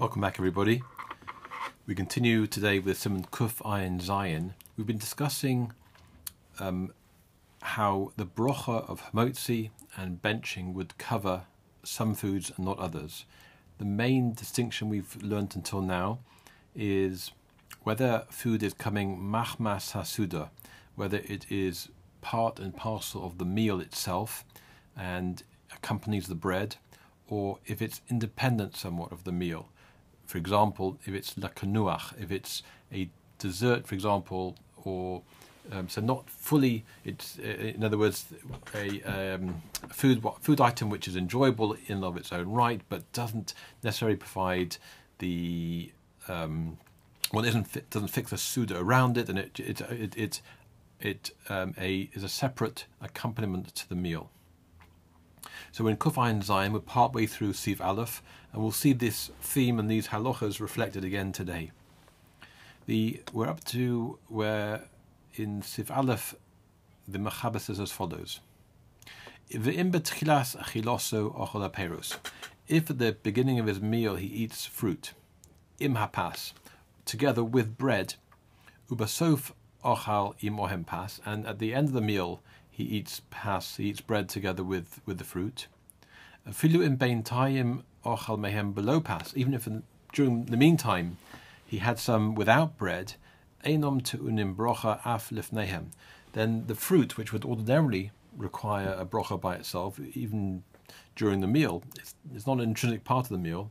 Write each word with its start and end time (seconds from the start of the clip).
Welcome 0.00 0.22
back, 0.22 0.38
everybody. 0.38 0.82
We 1.86 1.94
continue 1.94 2.46
today 2.46 2.78
with 2.78 2.96
Simon 2.96 3.26
Kuf 3.30 3.56
Ayin 3.56 4.00
Zayin. 4.00 4.54
We've 4.74 4.86
been 4.86 4.96
discussing 4.96 5.72
um, 6.58 6.94
how 7.60 8.12
the 8.16 8.24
brocha 8.24 8.88
of 8.88 9.02
hamotzi 9.02 9.68
and 9.98 10.22
benching 10.22 10.72
would 10.72 10.96
cover 10.96 11.42
some 11.84 12.14
foods 12.14 12.50
and 12.56 12.64
not 12.64 12.78
others. 12.78 13.26
The 13.76 13.84
main 13.84 14.32
distinction 14.32 14.88
we've 14.88 15.22
learned 15.22 15.54
until 15.54 15.82
now 15.82 16.20
is 16.74 17.32
whether 17.82 18.24
food 18.30 18.62
is 18.62 18.72
coming 18.72 19.18
machmas 19.18 19.92
hasuda, 19.92 20.48
whether 20.94 21.18
it 21.18 21.44
is 21.50 21.90
part 22.22 22.58
and 22.58 22.74
parcel 22.74 23.26
of 23.26 23.36
the 23.36 23.44
meal 23.44 23.80
itself 23.80 24.46
and 24.96 25.42
accompanies 25.76 26.26
the 26.26 26.34
bread, 26.34 26.76
or 27.28 27.58
if 27.66 27.82
it's 27.82 28.00
independent 28.08 28.78
somewhat 28.78 29.12
of 29.12 29.24
the 29.24 29.32
meal. 29.32 29.68
For 30.30 30.38
example, 30.38 30.96
if 31.06 31.12
it's 31.12 31.34
lakanuach, 31.34 32.20
if 32.22 32.30
it's 32.30 32.62
a 32.92 33.08
dessert, 33.38 33.88
for 33.88 33.96
example, 33.96 34.54
or 34.84 35.22
um, 35.72 35.88
so 35.88 36.00
not 36.00 36.30
fully. 36.30 36.84
It's 37.04 37.38
uh, 37.38 37.42
in 37.42 37.82
other 37.82 37.98
words 37.98 38.26
a 38.74 39.02
um, 39.02 39.60
food 39.88 40.24
food 40.40 40.60
item 40.60 40.88
which 40.88 41.08
is 41.08 41.16
enjoyable 41.16 41.72
in 41.86 41.96
and 41.96 42.04
of 42.04 42.16
its 42.16 42.32
own 42.32 42.48
right, 42.48 42.80
but 42.88 43.10
doesn't 43.12 43.54
necessarily 43.82 44.16
provide 44.16 44.76
the 45.18 45.90
um, 46.28 46.78
well, 47.32 47.44
it 47.44 47.90
doesn't 47.90 48.08
fix 48.08 48.30
the 48.30 48.38
suda 48.38 48.78
around 48.78 49.18
it, 49.18 49.28
and 49.28 49.36
it 49.36 49.58
it 49.58 49.80
it 49.80 50.16
it, 50.16 50.40
it 51.00 51.30
um, 51.48 51.74
a 51.76 52.08
is 52.12 52.22
a 52.22 52.28
separate 52.28 52.86
accompaniment 53.00 53.74
to 53.74 53.88
the 53.88 53.96
meal. 53.96 54.30
So 55.72 55.86
in 55.86 55.96
Kuf 55.96 56.14
Ayin 56.14 56.44
Zayin, 56.44 56.72
we're 56.72 56.80
partway 56.80 57.26
through 57.26 57.52
Sif 57.52 57.80
Aleph, 57.80 58.22
and 58.52 58.62
we'll 58.62 58.72
see 58.72 58.92
this 58.92 59.30
theme 59.40 59.78
and 59.78 59.88
these 59.90 60.08
halachas 60.08 60.60
reflected 60.60 61.04
again 61.04 61.32
today. 61.32 61.70
The 62.86 63.22
we're 63.32 63.46
up 63.46 63.62
to 63.64 64.18
where 64.28 64.84
in 65.34 65.62
Sif 65.62 65.90
Aleph 65.90 66.34
the 67.06 67.18
Mechaber 67.18 67.60
says 67.60 67.78
as 67.78 67.92
follows: 67.92 68.40
If 69.48 69.66
at 69.66 69.92
the 72.98 73.16
beginning 73.22 73.58
of 73.58 73.66
his 73.66 73.80
meal 73.80 74.16
he 74.16 74.26
eats 74.26 74.66
fruit, 74.66 75.12
im 75.78 75.94
hapas, 75.94 76.52
together 77.04 77.44
with 77.44 77.78
bread, 77.78 78.14
ubasof 78.90 79.52
ochal 79.84 80.34
im 80.40 80.84
pas, 80.84 81.20
and 81.24 81.46
at 81.46 81.58
the 81.58 81.74
end 81.74 81.88
of 81.88 81.94
the 81.94 82.00
meal 82.00 82.40
he 82.70 82.84
eats 82.84 83.20
pas, 83.30 83.76
he 83.76 83.84
eats 83.84 84.00
bread 84.00 84.28
together 84.28 84.64
with, 84.64 85.00
with 85.06 85.18
the 85.18 85.24
fruit. 85.24 85.68
Filu 86.48 86.84
im 86.84 86.96
ochal 88.04 88.38
mehem 88.38 88.74
below 88.74 89.00
pas, 89.00 89.32
even 89.36 89.54
if 89.54 89.66
in, 89.66 89.82
during 90.12 90.46
the 90.46 90.56
meantime 90.56 91.18
he 91.66 91.78
had 91.78 91.98
some 91.98 92.34
without 92.34 92.76
bread, 92.76 93.14
enom 93.64 94.02
to 94.04 94.18
unim 94.18 94.54
brocha 94.54 95.00
af 95.04 95.30
lifnehem, 95.30 95.86
then 96.32 96.64
the 96.66 96.74
fruit, 96.74 97.16
which 97.16 97.32
would 97.32 97.44
ordinarily 97.44 98.10
require 98.36 98.94
a 98.98 99.04
brocha 99.04 99.40
by 99.40 99.54
itself, 99.56 99.98
even 100.14 100.62
during 101.16 101.40
the 101.40 101.46
meal, 101.46 101.82
it's, 101.96 102.14
it's 102.34 102.46
not 102.46 102.58
an 102.58 102.64
intrinsic 102.64 103.04
part 103.04 103.26
of 103.26 103.30
the 103.30 103.38
meal. 103.38 103.70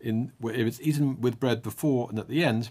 In 0.00 0.32
if 0.42 0.66
it's 0.66 0.80
eaten 0.80 1.20
with 1.20 1.38
bread 1.38 1.62
before 1.62 2.08
and 2.08 2.18
at 2.18 2.28
the 2.28 2.42
end, 2.44 2.70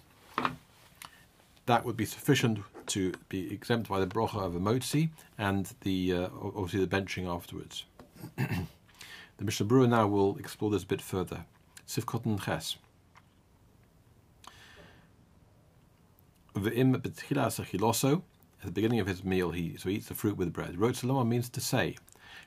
that 1.66 1.86
would 1.86 1.96
be 1.96 2.06
sufficient 2.06 2.60
to 2.88 3.14
be 3.30 3.54
exempt 3.54 3.88
by 3.88 4.00
the 4.00 4.08
brocha 4.08 4.44
of 4.44 4.56
a 4.56 4.60
motzi 4.60 5.10
and 5.38 5.74
the 5.82 6.14
uh, 6.14 6.30
obviously 6.42 6.84
the 6.84 6.88
benching 6.88 7.28
afterwards. 7.28 7.86
the 9.40 9.46
Mishnah 9.46 9.66
Berurah 9.68 9.88
now 9.88 10.06
will 10.06 10.38
explore 10.38 10.70
this 10.70 10.84
a 10.84 10.86
bit 10.86 11.02
further. 11.02 11.46
Sifkot 11.88 12.44
Ches. 12.44 12.76
V'im 16.54 17.02
betchilas 17.02 18.22
at 18.62 18.66
the 18.66 18.72
beginning 18.74 19.00
of 19.00 19.08
his 19.08 19.24
meal, 19.24 19.52
he 19.52 19.78
so 19.78 19.88
he 19.88 19.96
eats 19.96 20.10
the 20.10 20.14
fruit 20.14 20.36
with 20.36 20.52
bread. 20.52 20.76
Rotzeloma 20.76 21.26
means 21.26 21.48
to 21.48 21.62
say, 21.62 21.96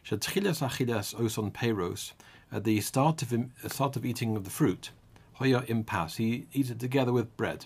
Shatchilas 0.07 0.61
achilas 0.61 1.15
oson 1.15 1.51
peiros, 1.51 2.13
at 2.53 2.65
the 2.65 2.79
start 2.83 3.23
of 3.23 3.33
start 3.69 3.97
of 3.97 4.05
eating 4.05 4.37
of 4.37 4.45
the 4.45 4.51
fruit, 4.51 4.91
hoya 5.33 5.63
impas, 5.63 6.17
he 6.17 6.47
eats 6.53 6.69
it 6.69 6.79
together 6.79 7.13
with 7.15 7.35
bread. 7.39 7.65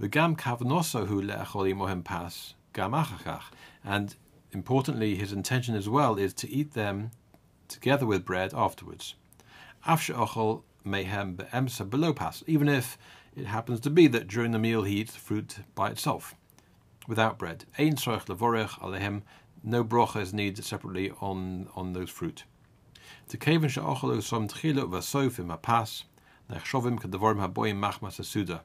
V'gam 0.00 0.34
kavnoso 0.34 1.06
hu 1.06 1.20
le'achol 1.20 1.70
imohem 1.70 2.02
pas 2.02 2.54
gam 2.72 2.92
achachach, 2.92 3.52
and 3.84 4.16
importantly, 4.50 5.14
his 5.14 5.34
intention 5.34 5.74
as 5.74 5.90
well 5.90 6.16
is 6.16 6.32
to 6.32 6.48
eat 6.48 6.72
them 6.72 7.10
together 7.68 8.06
with 8.06 8.24
bread 8.24 8.52
afterwards. 8.54 9.14
Afshe 9.86 10.14
ochol 10.14 10.62
mehem 10.84 11.36
be'emsa 11.36 11.88
below 11.88 12.12
pas, 12.12 12.42
even 12.46 12.68
if 12.68 12.98
it 13.36 13.46
happens 13.46 13.80
to 13.80 13.90
be 13.90 14.06
that 14.06 14.28
during 14.28 14.52
the 14.52 14.58
meal 14.58 14.82
he 14.82 14.96
eats 14.96 15.12
the 15.12 15.20
fruit 15.20 15.58
by 15.74 15.90
itself, 15.90 16.34
without 17.06 17.38
bread. 17.38 17.64
Ein 17.78 17.94
tzorech 17.94 18.26
levorech 18.26 18.78
alehem, 18.80 19.22
no 19.62 19.84
brocha 19.84 20.20
is 20.20 20.32
needed 20.32 20.64
separately 20.64 21.10
on, 21.20 21.68
on 21.74 21.92
those 21.92 22.10
fruit. 22.10 22.44
To 23.28 23.36
kaven 23.36 23.68
she'ochelu 23.68 24.22
som 24.22 24.48
tchila 24.48 24.88
v'sof 24.88 25.38
im 25.38 25.48
hapas, 25.48 26.04
nechshovim 26.50 27.00
kedevorim 27.00 27.46
haboim 27.46 27.78
machmas 27.78 28.20
asuda. 28.20 28.60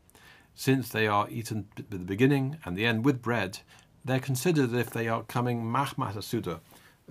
Since 0.54 0.90
they 0.90 1.08
are 1.08 1.30
eaten 1.30 1.68
at 1.78 1.90
the 1.90 1.98
beginning 1.98 2.58
and 2.64 2.78
the 2.78 2.86
end 2.86 3.06
with 3.06 3.22
bread, 3.22 3.60
they're 4.04 4.20
considered 4.20 4.74
if 4.74 4.90
they 4.90 5.08
are 5.08 5.24
coming 5.24 5.64
machmas 5.64 6.14
asuda, 6.14 6.60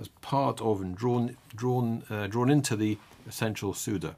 as 0.00 0.09
part 0.21 0.61
of 0.61 0.81
and 0.81 0.97
drawn, 0.97 1.37
drawn, 1.55 2.03
uh, 2.11 2.27
drawn 2.27 2.50
into 2.50 2.75
the 2.75 2.99
essential 3.28 3.75
suda 3.75 4.16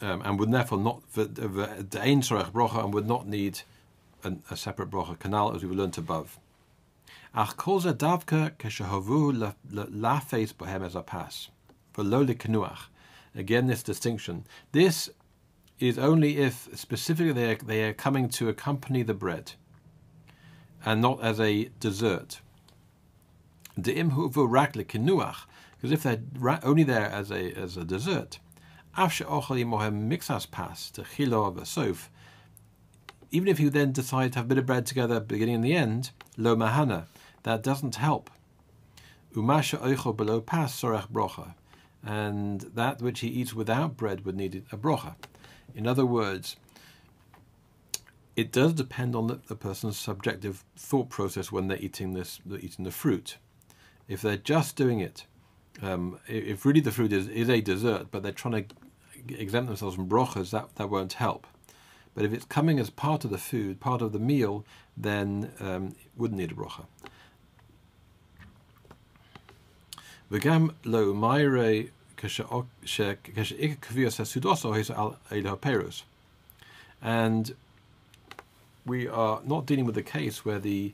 um, 0.00 0.22
and 0.24 0.38
would 0.38 0.50
therefore 0.50 0.78
not 0.78 1.00
the 1.14 2.00
ein 2.00 2.20
brocha 2.20 2.84
and 2.84 2.94
would 2.94 3.06
not 3.06 3.26
need 3.26 3.60
an, 4.22 4.42
a 4.50 4.56
separate 4.56 4.90
brocha 4.90 5.18
canal 5.18 5.54
as 5.54 5.64
we 5.64 5.74
learnt 5.74 5.98
above. 5.98 6.38
Ach 7.34 7.56
koza 7.56 7.94
davka 7.94 8.50
keshahavu 8.56 9.54
lafes 9.72 10.52
bohem 10.52 10.84
as 10.84 10.94
a 10.94 11.02
pass 11.02 11.48
for 11.92 12.04
loli 12.04 12.36
kenuach. 12.36 12.86
Again, 13.34 13.66
this 13.66 13.82
distinction. 13.82 14.44
This 14.72 15.08
is 15.80 15.98
only 15.98 16.36
if 16.38 16.68
specifically 16.74 17.32
they 17.32 17.52
are, 17.52 17.56
they 17.56 17.82
are 17.84 17.94
coming 17.94 18.28
to 18.28 18.50
accompany 18.50 19.02
the 19.02 19.14
bread 19.14 19.52
and 20.84 21.00
not 21.00 21.22
as 21.22 21.40
a 21.40 21.70
dessert. 21.80 22.40
De'im 23.80 24.12
huvu 24.12 24.50
rak 24.50 24.74
kenuach, 24.74 25.46
because 25.76 25.92
if 25.92 26.02
they're 26.02 26.20
only 26.62 26.84
there 26.84 27.10
as 27.10 27.30
a 27.30 27.52
as 27.52 27.76
a 27.76 27.84
dessert, 27.84 28.38
Afshe 28.96 29.24
ochali 29.24 29.64
mohem 29.64 30.10
mixas 30.10 30.50
pas 30.50 30.90
to 30.90 31.02
chilo. 31.02 31.56
Even 33.30 33.48
if 33.48 33.58
you 33.58 33.70
then 33.70 33.92
decide 33.92 34.34
to 34.34 34.40
have 34.40 34.44
a 34.44 34.48
bit 34.48 34.58
of 34.58 34.66
bread 34.66 34.84
together 34.84 35.18
beginning 35.18 35.54
and 35.56 35.64
the 35.64 35.74
end, 35.74 36.10
lo 36.36 36.54
mahana, 36.54 37.06
that 37.44 37.62
doesn't 37.62 37.96
help. 37.96 38.30
Umasha 39.34 39.78
oicho 39.78 40.14
below 40.14 40.42
pas 40.42 40.78
sorach 40.78 41.10
brocha. 41.10 41.54
And 42.04 42.60
that 42.74 43.00
which 43.00 43.20
he 43.20 43.28
eats 43.28 43.54
without 43.54 43.96
bread 43.96 44.26
would 44.26 44.36
need 44.36 44.64
a 44.70 44.76
brocha. 44.76 45.14
In 45.74 45.86
other 45.86 46.04
words, 46.04 46.56
it 48.36 48.52
does 48.52 48.74
depend 48.74 49.16
on 49.16 49.28
the, 49.28 49.40
the, 49.46 49.56
person's 49.56 49.96
subjective 49.96 50.64
thought 50.76 51.08
process 51.08 51.50
when 51.50 51.68
they're 51.68 51.78
eating 51.78 52.12
this, 52.12 52.40
they're 52.44 52.58
eating 52.58 52.84
the 52.84 52.90
fruit. 52.90 53.38
If 54.08 54.22
they're 54.22 54.36
just 54.36 54.76
doing 54.76 55.00
it, 55.00 55.24
um, 55.80 56.18
if 56.26 56.66
really 56.66 56.80
the 56.80 56.90
fruit 56.90 57.12
is, 57.12 57.28
is 57.28 57.48
a 57.48 57.60
dessert, 57.60 58.08
but 58.10 58.22
they're 58.22 58.32
trying 58.32 58.64
to 58.64 59.40
exempt 59.40 59.68
themselves 59.68 59.96
from 59.96 60.08
brochas, 60.08 60.50
that, 60.50 60.74
that 60.76 60.90
won't 60.90 61.14
help. 61.14 61.46
But 62.14 62.24
if 62.24 62.32
it's 62.32 62.44
coming 62.44 62.78
as 62.78 62.90
part 62.90 63.24
of 63.24 63.30
the 63.30 63.38
food, 63.38 63.80
part 63.80 64.02
of 64.02 64.12
the 64.12 64.18
meal, 64.18 64.64
then 64.96 65.52
um, 65.60 65.88
it 65.88 66.10
wouldn't 66.16 66.38
need 66.38 66.52
a 66.52 66.54
brocha. 66.54 66.84
Lo 70.84 71.12
maire 71.14 71.88
and 77.02 77.54
we 78.86 79.08
are 79.08 79.40
not 79.44 79.66
dealing 79.66 79.84
with 79.84 79.96
a 79.96 80.02
case 80.02 80.44
where 80.44 80.58
the 80.58 80.92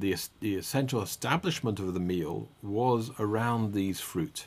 the, 0.00 0.16
the 0.40 0.56
essential 0.56 1.02
establishment 1.02 1.78
of 1.78 1.94
the 1.94 2.00
meal 2.00 2.48
was 2.62 3.10
around 3.18 3.72
these 3.72 4.00
fruit. 4.00 4.46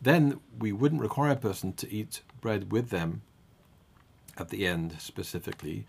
Then 0.00 0.40
we 0.58 0.72
wouldn't 0.72 1.00
require 1.00 1.32
a 1.32 1.36
person 1.36 1.72
to 1.74 1.92
eat 1.92 2.22
bread 2.40 2.72
with 2.72 2.90
them 2.90 3.22
at 4.38 4.48
the 4.50 4.66
end 4.66 4.96
specifically. 4.98 5.86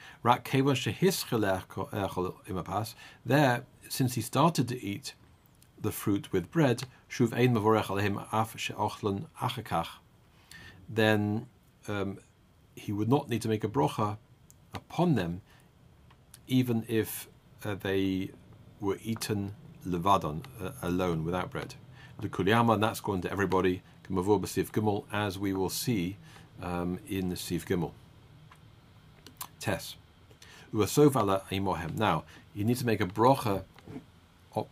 There, 3.25 3.65
since 3.89 4.15
he 4.15 4.21
started 4.21 4.67
to 4.69 4.83
eat 4.83 5.13
the 5.81 5.91
fruit 5.91 6.31
with 6.31 6.51
bread, 6.51 6.83
then 10.89 11.47
um, 11.87 12.17
he 12.75 12.91
would 12.91 13.09
not 13.09 13.29
need 13.29 13.41
to 13.41 13.49
make 13.49 13.63
a 13.63 13.67
brocha 13.67 14.17
upon 14.77 15.15
them, 15.15 15.41
even 16.47 16.85
if 16.87 17.27
uh, 17.65 17.75
they 17.75 18.29
were 18.79 18.97
eaten 19.03 19.53
levadon, 19.85 20.43
uh, 20.61 20.71
alone, 20.81 21.25
without 21.25 21.51
bread. 21.51 21.75
the 22.19 22.29
kuliyama, 22.29 22.75
and 22.75 22.83
that's 22.83 23.01
going 23.01 23.21
to 23.21 23.31
everybody. 23.31 23.81
B'sif 24.09 24.71
gimel, 24.71 25.03
as 25.11 25.37
we 25.37 25.51
will 25.53 25.69
see 25.69 26.17
um, 26.61 26.99
in 27.09 27.29
the 27.29 27.35
sif 27.35 27.65
gimel. 27.65 27.91
Tess. 29.59 29.95
Now, 30.73 32.23
you 32.55 32.63
need 32.63 32.77
to 32.77 32.85
make 32.85 33.01
a 33.01 33.05
brocha 33.05 33.63
of, 34.55 34.67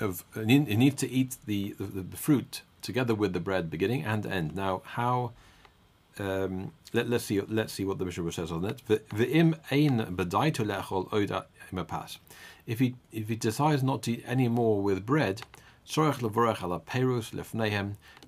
of 0.00 0.24
you 0.36 0.60
need 0.84 0.96
to 0.98 1.08
eat 1.08 1.36
the, 1.46 1.74
the, 1.78 2.02
the, 2.02 2.16
fruit 2.16 2.62
together 2.82 3.14
with 3.14 3.32
the 3.32 3.40
bread, 3.40 3.70
beginning 3.70 4.04
and 4.04 4.26
end. 4.26 4.54
Now, 4.54 4.82
how? 4.84 5.32
Um, 6.18 6.72
let, 6.92 7.12
us 7.12 7.24
see. 7.24 7.40
Let's 7.40 7.72
see 7.72 7.84
what 7.84 7.98
the 7.98 8.04
Mishnah 8.04 8.32
says 8.32 8.50
on 8.50 8.64
it. 8.64 8.82
If 12.66 12.78
he 12.80 12.94
if 13.12 13.28
he 13.28 13.36
decides 13.36 13.82
not 13.82 14.02
to 14.02 14.12
eat 14.12 14.24
any 14.26 14.48
more 14.48 14.82
with 14.82 15.06
bread, 15.06 15.42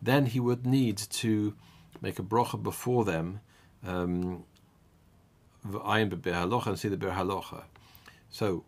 then 0.03 0.27
he 0.27 0.41
would 0.41 0.67
need 0.67 0.97
to 0.97 1.55
make 2.01 2.19
a 2.19 2.23
bracha 2.23 2.63
before 2.63 3.05
them. 3.05 3.41
Um, 3.87 4.45
and 5.63 6.79
see 6.79 6.89
the 6.89 6.97
Biur 6.97 7.15
Halacha. 7.15 7.65
So, 8.31 8.65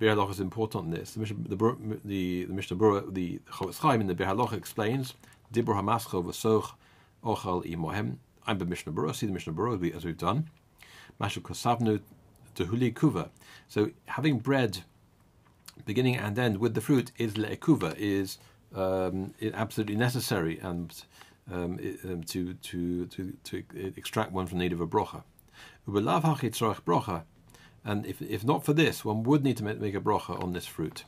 Biur 0.00 0.14
Halacha 0.14 0.30
is 0.30 0.40
important 0.40 0.84
in 0.84 0.90
this. 1.00 1.14
The, 1.14 1.24
the, 1.24 1.56
the, 2.04 2.44
the 2.44 2.52
Mishnah 2.52 2.76
the 3.10 3.40
Chaim 3.50 4.00
in 4.00 4.06
the 4.06 4.14
Biur 4.14 4.28
Halacha 4.28 4.52
explains, 4.52 5.14
Dibur 5.52 5.74
V'soch 5.82 6.74
Ochal 7.24 7.64
Imohem. 7.64 8.18
I'm 8.46 8.58
the 8.58 8.64
Mishnah 8.64 8.92
Berurah, 8.92 9.14
see 9.14 9.26
the 9.26 9.32
Mishnah 9.32 9.52
Berurah 9.52 9.94
as 9.94 10.04
we've 10.04 10.16
done. 10.16 10.48
Mashu 11.20 11.40
Kosavnu 11.40 12.00
Tehuli 12.54 12.92
Kuva. 12.92 13.30
So, 13.68 13.90
having 14.06 14.38
bread 14.38 14.84
beginning 15.84 16.16
and 16.16 16.38
end 16.38 16.58
with 16.58 16.74
the 16.74 16.80
fruit 16.80 17.12
is 17.18 17.34
le'ekuva, 17.34 17.96
is 17.98 18.38
um, 18.74 19.34
absolutely 19.54 19.96
necessary 19.96 20.58
and 20.60 21.04
um, 21.52 21.78
um, 22.04 22.22
to, 22.24 22.54
to, 22.54 23.06
to, 23.06 23.32
to 23.44 23.62
extract 23.96 24.32
one 24.32 24.46
from 24.46 24.58
the 24.58 24.64
need 24.64 24.72
of 24.72 24.80
a 24.80 24.86
brocha. 24.86 25.22
And 27.84 28.06
if, 28.06 28.22
if 28.22 28.44
not 28.44 28.64
for 28.64 28.72
this, 28.72 29.04
one 29.04 29.22
would 29.24 29.44
need 29.44 29.56
to 29.58 29.64
make, 29.64 29.80
make 29.80 29.94
a 29.94 30.00
brocha 30.00 30.42
on 30.42 30.52
this 30.52 30.66
fruit. 30.66 31.04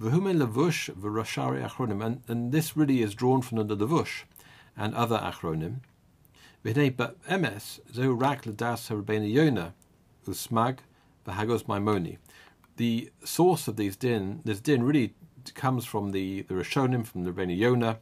And, 0.00 2.20
and 2.28 2.52
this 2.52 2.76
really 2.76 3.02
is 3.02 3.14
drawn 3.14 3.42
from 3.42 3.58
under 3.58 3.74
the 3.74 3.86
levush 3.86 4.22
and 4.76 4.94
other 4.94 5.18
achronim. 5.18 5.80
But 6.64 6.76
emes 6.76 7.80
zehu 7.92 8.20
rak 8.20 8.44
ledas 8.44 8.88
Yona 8.88 9.72
usmag 10.26 10.78
v'hagos 11.26 11.64
maimoni. 11.64 12.18
The 12.76 13.10
source 13.24 13.66
of 13.66 13.76
these 13.76 13.96
din, 13.96 14.42
this 14.44 14.60
din 14.60 14.84
really 14.84 15.12
comes 15.54 15.84
from 15.84 16.12
the 16.12 16.42
the 16.42 16.54
Rishonim, 16.54 17.04
from 17.04 17.24
the 17.24 17.32
Rabbeinu 17.32 17.58
Yona, 17.58 17.98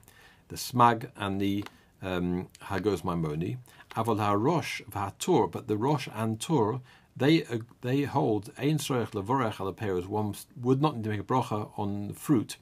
the 0.48 0.56
smag, 0.56 1.10
and 1.16 1.40
the 1.40 1.64
um, 2.02 2.48
Hagos 2.62 3.02
Maimoni. 3.02 3.56
Aval 3.96 4.18
HaRosh 4.18 4.84
v'HaTur, 4.90 5.50
but 5.50 5.66
the 5.66 5.76
Rosh 5.76 6.08
and 6.12 6.38
Tur, 6.38 6.80
they 7.16 7.44
uh, 7.44 7.58
they 7.80 8.02
hold 8.02 8.50
Ein 8.58 8.78
Sorech 8.78 9.12
Levorech 9.12 9.54
Alaperos, 9.54 10.06
one 10.06 10.34
would 10.60 10.82
not 10.82 10.96
need 10.96 11.04
to 11.04 11.10
make 11.10 11.20
a 11.20 11.24
brocha 11.24 11.70
on 11.78 12.12
fruit. 12.12 12.56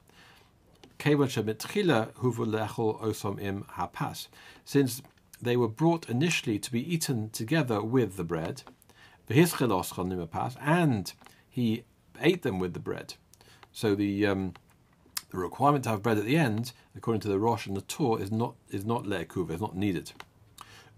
Since 4.64 5.02
they 5.40 5.56
were 5.56 5.68
brought 5.68 6.08
initially 6.08 6.58
to 6.58 6.72
be 6.72 6.94
eaten 6.94 7.30
together 7.30 7.82
with 7.82 8.16
the 8.16 8.24
bread, 8.24 8.62
and 9.28 11.12
he 11.48 11.84
ate 12.20 12.42
them 12.42 12.58
with 12.58 12.72
the 12.74 12.80
bread. 12.80 13.14
So 13.72 13.94
the 13.94 14.26
um, 14.26 14.54
the 15.30 15.38
requirement 15.38 15.84
to 15.84 15.90
have 15.90 16.02
bread 16.02 16.18
at 16.18 16.24
the 16.24 16.36
end, 16.36 16.72
according 16.96 17.20
to 17.20 17.28
the 17.28 17.38
Rosh 17.38 17.66
and 17.66 17.76
the 17.76 17.82
Tur, 17.82 18.20
is 18.20 18.32
not 18.32 18.54
is 18.70 18.84
not 18.84 19.04
le'ekuva, 19.04 19.50
is 19.50 19.60
not 19.60 19.76
needed. 19.76 20.12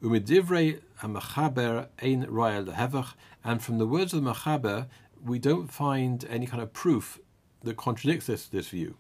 Umidivrei 0.03 0.81
hamachaber 1.01 1.89
ein 2.03 3.17
and 3.45 3.63
from 3.63 3.79
the 3.79 3.87
words 3.87 4.15
of 4.15 4.23
the 4.23 4.33
machaber, 4.33 4.87
we 5.23 5.39
don't 5.39 5.71
find 5.71 6.25
any 6.31 6.47
kind 6.47 6.63
of 6.63 6.73
proof 6.73 7.19
that 7.63 7.77
contradicts 7.77 8.27
this 8.27 8.47
this 8.47 8.69
view. 8.69 8.97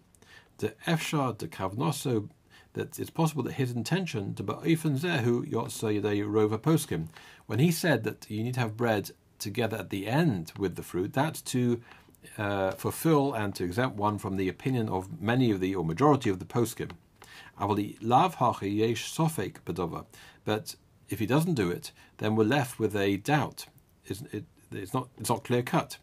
The 0.59 0.75
efshar 0.87 1.39
the 1.39 1.49
kavnoso 1.49 2.29
that 2.75 2.99
it's 2.99 3.11
possible 3.11 3.43
that 3.43 3.55
his 3.55 3.73
intention 3.73 4.35
to 4.35 4.45
ba'ifan 4.45 4.99
zehu 4.99 5.49
yotzayidei 5.51 6.25
rova 6.25 6.59
poskim, 6.59 7.09
when 7.47 7.59
he 7.59 7.71
said 7.71 8.05
that 8.05 8.27
you 8.31 8.43
need 8.43 8.55
to 8.55 8.61
have 8.61 8.77
bread 8.77 9.11
together 9.39 9.77
at 9.77 9.91
the 9.91 10.07
end 10.07 10.53
with 10.59 10.77
the 10.77 10.83
fruit, 10.83 11.13
that's 11.13 11.43
to 11.43 11.81
uh, 12.39 12.71
fulfill 12.73 13.33
and 13.33 13.55
to 13.55 13.65
exempt 13.65 13.97
one 13.97 14.19
from 14.19 14.37
the 14.37 14.49
opinion 14.49 14.89
of 14.89 15.21
many 15.21 15.51
of 15.51 15.61
the 15.61 15.75
or 15.75 15.85
majority 15.85 16.31
of 16.31 16.39
the 16.39 16.45
poskim. 16.45 16.91
But 20.45 20.77
if 21.09 21.19
he 21.19 21.27
doesn't 21.27 21.55
do 21.55 21.71
it, 21.71 21.93
then 22.19 22.37
we're 22.37 22.45
left 22.45 22.79
with 22.79 22.97
a 22.97 23.17
doubt. 23.19 23.67
It's, 24.07 24.23
it, 24.33 24.45
it's 24.73 24.95
not 24.95 25.09
it's 25.19 25.29
not 25.29 25.45
clear 25.45 25.63
cut. 25.63 25.99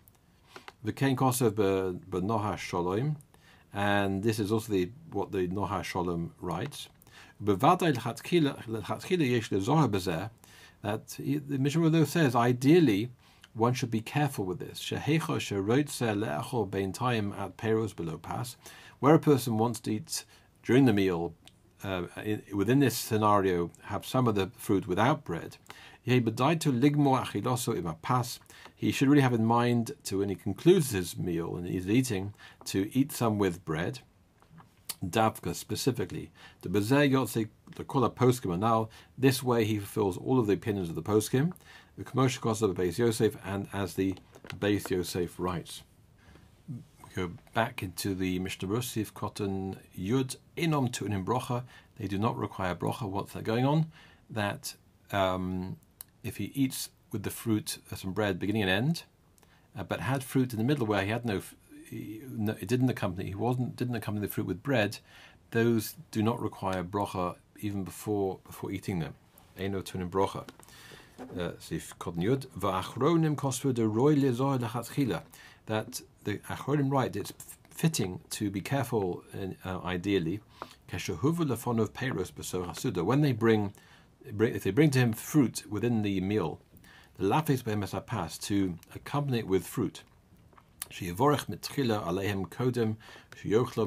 The 0.84 0.94
Kain 0.94 1.16
Kosev 1.16 1.54
Noha 1.54 2.58
Shalom, 2.58 3.18
and 3.78 4.24
this 4.24 4.40
is 4.40 4.52
also 4.52 4.74
the, 4.74 4.90
what 5.12 5.32
the 5.32 5.48
Noha 5.48 5.84
Shalom 5.84 6.34
writes. 6.42 6.90
That 10.82 11.08
the 11.20 11.42
Mishnah 11.60 12.06
says 12.08 12.36
ideally 12.36 13.12
one 13.54 13.76
should 13.76 13.92
be 13.92 14.02
careful 14.02 14.46
with 14.46 14.58
this. 14.58 14.80
below 17.94 18.18
pass, 18.18 18.58
where 19.00 19.14
a 19.14 19.20
person 19.20 19.60
wants 19.60 19.80
to 19.82 19.94
eat 19.94 20.26
during 20.64 20.86
the 20.86 20.94
meal, 20.94 21.36
uh, 21.84 22.06
in, 22.24 22.42
within 22.56 22.80
this 22.80 22.98
scenario, 22.98 23.70
have 23.84 24.08
some 24.08 24.28
of 24.28 24.34
the 24.34 24.50
fruit 24.58 24.88
without 24.88 25.24
bread. 25.24 25.58
He 26.02 26.14
should 28.92 29.10
really 29.10 29.22
have 29.22 29.34
in 29.34 29.46
mind 29.46 29.92
to 30.06 30.20
when 30.20 30.30
he 30.30 30.36
concludes 30.36 30.92
his 30.92 31.18
meal 31.18 31.56
and 31.56 31.68
he's 31.68 31.90
eating 31.90 32.34
to 32.66 32.90
eat 32.98 33.12
some 33.12 33.38
with 33.38 33.66
bread. 33.66 34.00
Davka 35.06 35.54
specifically. 35.54 36.32
The 36.62 36.70
Bezer 36.70 37.12
Yotze, 37.12 37.50
the 37.76 37.84
Kola 37.84 38.10
Poskim, 38.10 38.58
now 38.58 38.90
this 39.18 39.44
way 39.44 39.64
he 39.64 39.78
fulfills 39.78 40.18
all 40.18 40.40
of 40.40 40.48
the 40.48 40.54
opinions 40.54 40.90
of 40.90 40.96
the 40.96 41.04
Poskim 41.04 41.54
the 41.98 42.04
commercial 42.04 42.42
cost 42.42 42.62
of 42.62 42.74
the 42.74 42.82
Beis 42.82 42.98
Yosef, 42.98 43.36
and 43.44 43.68
as 43.74 43.96
the 43.96 44.16
Beis 44.60 44.90
Yosef 44.90 45.40
writes. 45.40 45.82
We 46.70 47.10
go 47.16 47.32
back 47.54 47.82
into 47.82 48.14
the 48.14 48.38
Mishnah 48.40 48.68
Rusif 48.68 49.14
Cotton 49.14 49.78
Yud 49.98 50.36
Inom 50.56 50.92
to 50.94 51.06
an 51.06 51.26
Brocha. 51.26 51.64
They 51.98 52.08
do 52.08 52.20
not 52.20 52.38
require 52.38 52.76
brocha 52.76 53.10
once 53.10 53.34
they're 53.34 53.42
going 53.42 53.66
on. 53.66 53.88
That 54.30 54.76
um, 55.12 55.78
if 56.24 56.38
he 56.38 56.52
eats 56.54 56.90
with 57.12 57.24
the 57.24 57.30
fruit 57.30 57.80
uh, 57.92 57.96
some 57.96 58.12
bread 58.14 58.40
beginning 58.40 58.64
and 58.64 58.72
end, 58.72 59.04
uh, 59.78 59.84
but 59.84 60.02
had 60.02 60.24
fruit 60.24 60.54
in 60.54 60.58
the 60.58 60.64
middle 60.64 60.86
where 60.86 61.04
he 61.04 61.10
had 61.10 61.26
no, 61.26 61.42
he, 61.90 62.22
no, 62.30 62.56
it 62.60 62.68
didn't 62.68 62.90
accompany, 62.90 63.30
he 63.30 63.36
wasn't 63.36 63.76
didn't 63.76 63.96
accompany 63.96 64.26
the 64.28 64.34
fruit 64.34 64.46
with 64.46 64.64
bread. 64.64 65.00
Those 65.52 65.96
do 66.12 66.22
not 66.22 66.42
require 66.42 66.84
brocha 66.84 67.36
even 67.60 67.84
before 67.84 68.40
before 68.46 68.72
eating 68.72 69.00
them. 69.00 69.16
Eno 69.58 69.82
tunim 69.82 70.10
brocha. 70.10 70.46
Sif 71.60 71.98
Kodn 71.98 72.22
Yud, 72.22 72.46
Va'achronim 72.48 73.36
kosvu 73.36 73.74
de 73.74 73.88
roy 73.88 74.16
lezoy 74.16 74.60
lechatchila, 74.60 75.24
that 75.66 76.02
the 76.26 76.38
Achronim 76.50 76.92
write 76.92 77.16
it's 77.16 77.34
fitting 77.72 78.20
to 78.30 78.52
be 78.52 78.62
careful, 78.62 79.24
uh, 79.66 79.80
ideally, 79.84 80.40
keshahuvu 80.92 81.40
lefon 81.40 81.82
of 81.82 81.94
peiros 81.94 82.32
b'so 82.32 82.68
hasuda, 82.68 83.04
when 83.04 83.22
they 83.22 83.32
bring, 83.32 83.74
bring, 84.32 84.54
if 84.54 84.64
they 84.64 84.72
bring 84.72 84.92
to 84.92 85.00
him 85.00 85.12
fruit 85.14 85.64
within 85.70 86.04
the 86.04 86.22
meal, 86.22 86.60
the 87.18 87.26
lafes 87.26 87.64
be'emes 87.64 87.94
pass 88.06 88.38
to 88.38 88.76
accompany 88.96 89.40
it 89.40 89.48
with 89.48 89.66
fruit. 89.66 90.04
Mitchila 90.90 92.04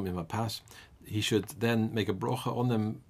imapas. 0.09 0.61
He 1.05 1.21
should 1.21 1.49
then 1.61 1.93
make 1.95 2.09
a 2.09 2.15
brocha 2.15 2.57
on 2.57 2.69
them 2.69 3.03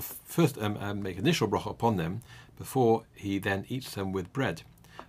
first 0.00 0.58
um, 0.58 0.76
um, 0.80 1.02
make 1.02 1.18
initial 1.18 1.48
bracha 1.48 1.70
upon 1.70 1.96
them 1.96 2.22
before 2.56 3.04
he 3.14 3.38
then 3.38 3.66
eats 3.68 3.94
them 3.94 4.12
with 4.12 4.32
bread. 4.32 4.62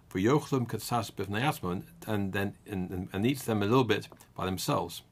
For 0.09 0.19
yochlum 0.19 0.67
katsas 0.67 1.11
b'vnei 1.11 1.83
and 2.07 2.33
then 2.33 2.55
and, 2.67 2.89
and, 2.89 3.09
and, 3.13 3.25
eats 3.25 3.43
them 3.43 3.63
a 3.63 3.65
little 3.65 3.83
bit 3.83 4.07
by 4.35 4.45
themselves. 4.45 5.03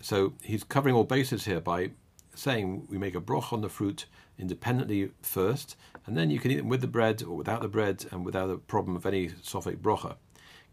So 0.00 0.32
he's 0.42 0.64
covering 0.64 0.94
all 0.94 1.04
bases 1.04 1.44
here 1.44 1.60
by 1.60 1.90
saying 2.34 2.86
we 2.88 2.98
make 2.98 3.14
a 3.14 3.20
broch 3.20 3.52
on 3.52 3.60
the 3.60 3.68
fruit 3.68 4.06
independently 4.38 5.10
first, 5.22 5.76
and 6.06 6.16
then 6.16 6.30
you 6.30 6.38
can 6.38 6.50
eat 6.50 6.56
them 6.56 6.68
with 6.68 6.80
the 6.80 6.86
bread 6.86 7.22
or 7.22 7.36
without 7.36 7.62
the 7.62 7.68
bread 7.68 8.06
and 8.10 8.24
without 8.24 8.46
the 8.46 8.56
problem 8.56 8.96
of 8.96 9.06
any 9.06 9.30
sophic 9.42 9.80
brocha. 9.80 10.16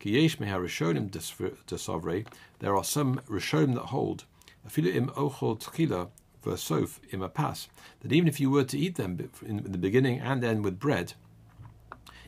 There 0.01 0.15
are 2.75 2.83
some 2.83 3.19
Rishonim 3.27 3.73
that 3.73 3.85
hold 3.85 4.25
im 4.77 5.09
ochol 5.09 5.59
tchila 5.59 6.09
versof 6.43 6.99
im 7.11 7.19
that 7.21 8.11
even 8.11 8.27
if 8.27 8.39
you 8.39 8.49
were 8.49 8.63
to 8.63 8.77
eat 8.77 8.95
them 8.95 9.29
in 9.45 9.71
the 9.71 9.77
beginning 9.77 10.19
and 10.19 10.43
end 10.43 10.63
with 10.63 10.79
bread, 10.79 11.13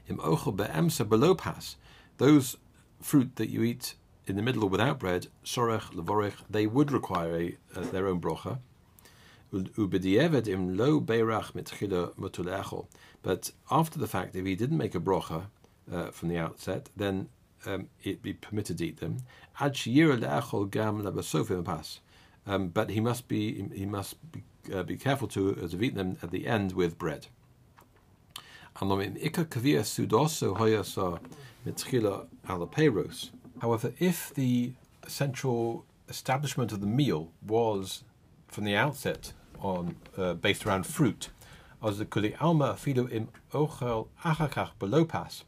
im 0.09 0.17
ochol 0.17 0.55
be'emsa 0.55 1.07
below 1.07 1.33
pas, 1.33 1.77
those 2.17 2.57
fruit 3.01 3.35
that 3.37 3.49
you 3.49 3.63
eat 3.63 3.95
in 4.27 4.35
the 4.35 4.41
middle 4.41 4.63
or 4.63 4.69
without 4.69 4.99
bread, 4.99 5.27
sorech, 5.43 5.93
levorich, 5.93 6.33
they 6.49 6.67
would 6.67 6.91
require 6.91 7.35
a, 7.35 7.57
uh, 7.75 7.81
their 7.91 8.07
own 8.07 8.19
brocha. 8.19 8.59
But 13.23 13.51
after 13.69 13.99
the 13.99 14.07
fact, 14.07 14.35
if 14.35 14.45
he 14.45 14.55
didn't 14.55 14.77
make 14.77 14.95
a 14.95 14.99
brocha 14.99 15.45
uh, 15.91 16.11
from 16.11 16.29
the 16.29 16.37
outset, 16.37 16.89
then 16.95 17.29
um, 17.65 17.89
it'd 18.03 18.21
be 18.21 18.33
permitted 18.33 18.77
to 18.77 18.85
eat 18.85 18.99
them. 18.99 19.17
Um, 22.47 22.69
but 22.69 22.89
he 22.89 22.99
must 22.99 23.27
be 23.27 23.67
he 23.73 23.85
must 23.85 24.15
be, 24.31 24.43
uh, 24.73 24.83
be 24.83 24.97
careful 24.97 25.27
to, 25.27 25.51
uh, 25.51 25.67
to 25.67 25.83
eat 25.83 25.95
them 25.95 26.17
at 26.23 26.31
the 26.31 26.47
end 26.47 26.73
with 26.73 26.97
bread. 26.97 27.27
However, 33.61 33.93
if 33.99 34.33
the 34.33 34.73
central 35.07 35.85
establishment 36.09 36.71
of 36.71 36.79
the 36.79 36.87
meal 36.87 37.31
was 37.45 38.03
from 38.47 38.63
the 38.63 38.75
outset 38.75 39.33
on 39.61 39.95
uh, 40.17 40.33
based 40.33 40.65
around 40.65 40.85
fruit, 40.85 41.29
as 41.83 41.97
the 41.97 42.05
kuli 42.05 42.35
alma 42.41 42.75
fido 42.75 43.07
im 43.07 43.29
ochel 43.53 44.07
achakach 44.23 44.71
belopas, 44.79 45.43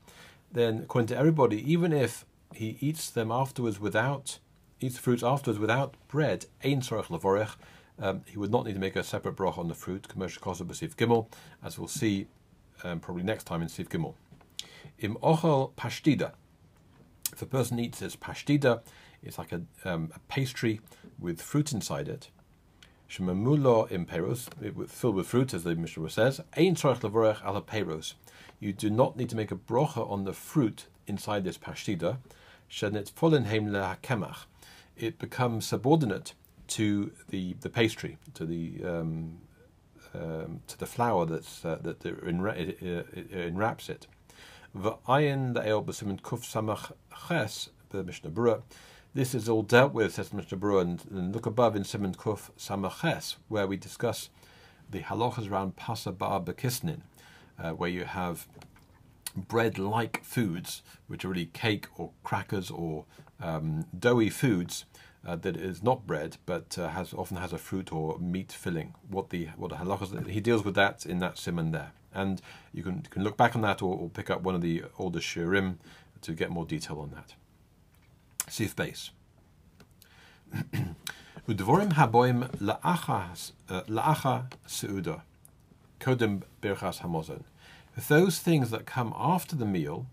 then 0.51 0.79
according 0.83 1.07
to 1.07 1.17
everybody, 1.17 1.59
even 1.71 1.91
if 1.91 2.25
he 2.53 2.77
eats 2.79 3.09
them 3.09 3.31
afterwards 3.31 3.79
without 3.79 4.39
eats 4.79 4.97
fruits 4.97 5.23
afterwards 5.23 5.59
without 5.59 5.95
bread, 6.07 6.45
ein 6.63 6.81
sorech 6.81 7.55
um, 7.99 8.21
he 8.25 8.37
would 8.37 8.51
not 8.51 8.65
need 8.65 8.73
to 8.73 8.79
make 8.79 8.95
a 8.95 9.03
separate 9.03 9.35
brach 9.35 9.57
on 9.57 9.67
the 9.67 9.75
fruit, 9.75 10.07
commercial 10.07 10.41
kosa 10.41 10.63
b'sif 10.63 10.95
gimel, 10.95 11.27
as 11.63 11.77
we'll 11.77 11.87
see 11.87 12.27
um, 12.83 12.99
probably 12.99 13.23
next 13.23 13.45
time 13.45 13.61
in 13.61 13.69
Sif 13.69 13.89
Gimel. 13.89 14.15
Im 14.99 15.15
ochel 15.15 15.73
pashtida. 15.73 16.33
If 17.31 17.41
a 17.41 17.45
person 17.45 17.79
eats 17.79 17.99
this 17.99 18.15
pashtida, 18.15 18.81
it's 19.23 19.37
like 19.37 19.51
a, 19.51 19.61
um, 19.85 20.11
a 20.15 20.19
pastry 20.27 20.81
with 21.19 21.41
fruit 21.41 21.71
inside 21.71 22.07
it. 22.07 22.29
Shemamulo 23.13 23.91
im 23.91 24.07
peros, 24.07 24.49
filled 24.89 25.13
with 25.13 25.27
fruit, 25.27 25.53
as 25.53 25.63
the 25.63 25.75
Mishnah 25.75 26.09
says. 26.09 26.41
Ein 26.57 26.73
tzorech 26.73 27.01
levorech 27.01 27.45
ala 27.45 27.61
peros. 27.61 28.15
You 28.59 28.73
do 28.73 28.89
not 28.89 29.15
need 29.15 29.29
to 29.29 29.35
make 29.35 29.51
a 29.51 29.55
brocha 29.55 30.09
on 30.09 30.23
the 30.23 30.33
fruit 30.33 30.87
inside 31.05 31.43
this 31.43 31.59
pashtida. 31.59 32.17
Shenit 32.67 33.11
folenheim 33.11 33.69
lehakemach. 33.69 34.45
It 34.97 35.19
becomes 35.19 35.67
subordinate 35.67 36.33
to 36.69 37.11
the, 37.29 37.55
the 37.61 37.69
pastry, 37.69 38.17
to 38.33 38.47
the 38.47 38.83
um, 38.83 39.41
um, 40.15 40.61
to 40.65 40.79
the 40.79 40.87
flour 40.87 41.27
that's 41.27 41.63
uh, 41.63 41.77
that 41.83 42.03
enwraps 43.31 43.89
it. 43.89 44.07
V'ayin 44.75 45.53
da'el 45.53 45.85
b'simen 45.85 46.19
kuf 46.19 46.41
samach 46.41 46.93
ches 47.27 47.69
the 47.91 48.03
Mishnah 48.03 48.31
Berurah. 48.31 48.63
This 49.15 49.35
is 49.35 49.47
all 49.47 49.61
dealt 49.61 49.93
with, 49.93 50.15
says 50.15 50.33
Mishnah 50.33 50.57
Berurah, 50.57 50.81
and, 51.11 51.35
look 51.35 51.45
above 51.45 51.75
in 51.75 51.83
Simon 51.83 52.15
Kuf 52.15 52.49
Samach 52.57 53.01
Ches, 53.01 53.35
where 53.47 53.67
we 53.67 53.77
discuss 53.77 54.31
the 54.89 55.01
halachas 55.01 55.51
around 55.51 55.75
Pasabar 55.75 56.43
Bekisnin, 56.43 57.01
uh, 57.59 57.73
where 57.73 57.91
you 57.91 58.05
have 58.05 58.47
bread-like 59.35 60.23
foods, 60.23 60.81
which 61.05 61.23
are 61.23 61.27
really 61.27 61.45
cake 61.45 61.85
or 61.95 62.09
crackers 62.23 62.71
or 62.71 63.05
um, 63.39 63.85
doughy 63.97 64.31
foods, 64.31 64.85
uh, 65.27 65.35
that 65.35 65.57
is 65.57 65.83
not 65.83 66.07
bread, 66.07 66.37
but 66.47 66.75
uh, 66.79 66.89
has 66.89 67.13
often 67.13 67.37
has 67.37 67.53
a 67.53 67.59
fruit 67.59 67.93
or 67.93 68.17
meat 68.17 68.51
filling. 68.51 68.95
What 69.07 69.29
the 69.29 69.49
what 69.57 69.69
the 69.69 69.75
halachas 69.75 70.27
he 70.27 70.39
deals 70.39 70.65
with 70.65 70.73
that 70.73 71.05
in 71.05 71.19
that 71.19 71.37
simon 71.37 71.71
there, 71.71 71.91
and 72.15 72.41
you 72.73 72.81
can 72.81 72.95
you 72.95 73.09
can 73.11 73.23
look 73.23 73.37
back 73.37 73.55
on 73.55 73.61
that 73.61 73.83
or, 73.83 73.95
or 73.95 74.09
pick 74.09 74.31
up 74.31 74.41
one 74.41 74.55
of 74.55 74.61
the 74.61 74.83
older 74.97 75.19
shirim 75.19 75.75
to 76.21 76.33
get 76.33 76.49
more 76.49 76.65
detail 76.65 76.99
on 76.99 77.11
that. 77.11 77.35
Sif 78.49 78.75
base. 78.75 79.11
Udvorim 81.47 81.93
haboim 81.93 82.49
la'acha 82.57 83.51
uh, 83.69 84.43
seuda 84.67 85.21
kodem 85.99 86.43
birchas 86.61 87.01
hamozon. 87.01 87.43
Those 88.07 88.39
things 88.39 88.71
that 88.71 88.85
come 88.85 89.13
after 89.15 89.55
the 89.55 89.65
meal, 89.65 90.07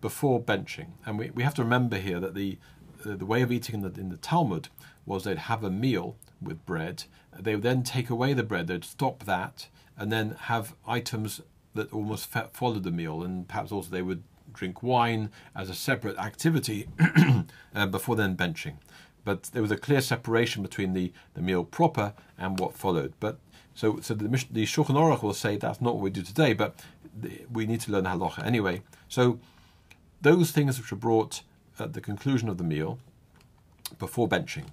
before 0.00 0.40
benching, 0.40 0.88
and 1.04 1.18
we, 1.18 1.30
we 1.30 1.42
have 1.42 1.54
to 1.54 1.64
remember 1.64 1.96
here 1.96 2.20
that 2.20 2.34
the 2.34 2.58
the, 3.02 3.16
the 3.16 3.26
way 3.26 3.42
of 3.42 3.52
eating 3.52 3.76
in 3.76 3.80
the, 3.82 4.00
in 4.00 4.08
the 4.08 4.16
Talmud 4.16 4.68
was 5.06 5.24
they'd 5.24 5.38
have 5.38 5.64
a 5.64 5.70
meal 5.70 6.16
with 6.40 6.64
bread. 6.66 7.04
They 7.38 7.54
would 7.54 7.64
then 7.64 7.82
take 7.82 8.10
away 8.10 8.34
the 8.34 8.42
bread. 8.42 8.66
They'd 8.66 8.84
stop 8.84 9.24
that 9.24 9.68
and 9.96 10.12
then 10.12 10.36
have 10.42 10.74
items 10.86 11.40
that 11.74 11.92
almost 11.92 12.26
followed 12.52 12.82
the 12.82 12.90
meal. 12.90 13.22
And 13.22 13.48
perhaps 13.48 13.72
also 13.72 13.90
they 13.90 14.02
would 14.02 14.22
drink 14.52 14.82
wine 14.82 15.30
as 15.54 15.70
a 15.70 15.74
separate 15.74 16.18
activity 16.18 16.88
uh, 17.74 17.86
before 17.86 18.16
then 18.16 18.36
benching. 18.36 18.74
But 19.24 19.44
there 19.52 19.62
was 19.62 19.70
a 19.70 19.76
clear 19.76 20.00
separation 20.00 20.62
between 20.62 20.94
the, 20.94 21.12
the 21.34 21.42
meal 21.42 21.64
proper 21.64 22.14
and 22.38 22.58
what 22.58 22.74
followed. 22.74 23.12
But 23.20 23.38
so, 23.74 24.00
so 24.00 24.14
the, 24.14 24.28
the 24.50 24.64
Shulchan 24.64 24.96
Aruch 24.96 25.22
will 25.22 25.34
say 25.34 25.56
that's 25.56 25.80
not 25.80 25.94
what 25.94 26.02
we 26.02 26.10
do 26.10 26.22
today, 26.22 26.52
but 26.52 26.80
the, 27.16 27.42
we 27.52 27.66
need 27.66 27.80
to 27.82 27.92
learn 27.92 28.04
halacha 28.04 28.44
anyway. 28.44 28.82
So 29.08 29.38
those 30.22 30.50
things 30.50 30.78
which 30.78 30.92
are 30.92 30.96
brought 30.96 31.42
at 31.78 31.92
the 31.92 32.00
conclusion 32.00 32.48
of 32.48 32.58
the 32.58 32.64
meal, 32.64 32.98
before 33.98 34.28
benching. 34.28 34.64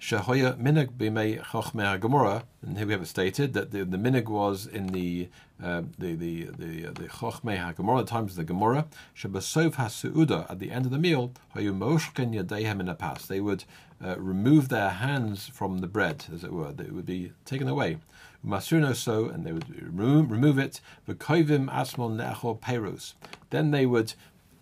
Shahoya 0.00 0.58
minig 0.58 0.92
b'mei 0.98 1.40
chochmei 1.40 1.98
Gemara, 1.98 2.44
and 2.62 2.76
here 2.76 2.86
we 2.86 2.92
have 2.92 3.02
it 3.02 3.06
stated 3.06 3.54
that 3.54 3.70
the, 3.70 3.84
the 3.84 3.96
minig 3.96 4.26
was 4.26 4.66
in 4.66 4.88
the 4.88 5.28
uh, 5.62 5.82
the 5.98 6.14
the 6.14 6.44
the 6.44 6.82
the 6.92 7.08
chochmei 7.08 7.74
Gemara 7.74 8.04
times 8.04 8.32
of 8.32 8.36
the 8.36 8.44
Gemara. 8.44 8.86
Shabasov 9.16 9.74
hasuuda 9.76 10.50
at 10.50 10.58
the 10.58 10.70
end 10.70 10.84
of 10.84 10.90
the 10.90 10.98
meal, 10.98 11.32
hayu 11.54 11.72
moshken 11.76 12.34
yadehem 12.34 12.80
in 12.80 12.88
a 12.88 12.94
pass. 12.94 13.24
They 13.26 13.40
would 13.40 13.64
uh, 14.04 14.18
remove 14.18 14.68
their 14.68 14.90
hands 14.90 15.48
from 15.48 15.78
the 15.78 15.86
bread, 15.86 16.26
as 16.32 16.44
it 16.44 16.52
were. 16.52 16.72
They 16.72 16.90
would 16.90 17.06
be 17.06 17.32
taken 17.44 17.68
away. 17.68 17.98
Masurno 18.46 18.94
so, 18.94 19.26
and 19.28 19.46
they 19.46 19.52
would 19.52 19.80
remove, 19.82 20.30
remove 20.30 20.58
it. 20.58 20.80
V'koivim 21.08 21.72
asmon 21.72 22.16
ne'achol 22.16 22.60
peros. 22.60 23.14
Then 23.48 23.70
they 23.70 23.86
would 23.86 24.12